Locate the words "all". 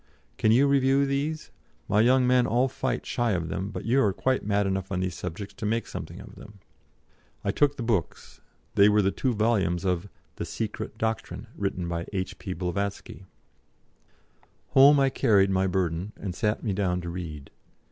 2.47-2.67